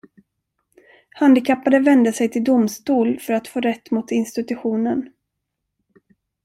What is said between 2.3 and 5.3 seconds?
domstol för att få rätt mot institutionen.